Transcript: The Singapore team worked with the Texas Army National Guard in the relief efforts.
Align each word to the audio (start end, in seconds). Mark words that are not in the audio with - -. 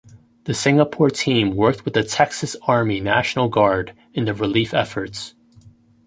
The 0.45 0.55
Singapore 0.55 1.11
team 1.11 1.55
worked 1.55 1.85
with 1.85 1.93
the 1.93 2.01
Texas 2.01 2.55
Army 2.63 2.99
National 2.99 3.49
Guard 3.49 3.95
in 4.15 4.25
the 4.25 4.33
relief 4.33 4.73
efforts. 4.73 5.35